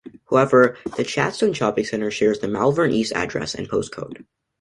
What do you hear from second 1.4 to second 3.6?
Shopping Centre shares the 'Malvern East' address